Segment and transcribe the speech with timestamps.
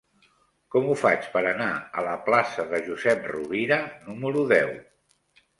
[0.75, 1.67] Com ho faig per anar
[2.01, 3.79] a la plaça de Josep Rovira
[4.11, 4.77] número deu?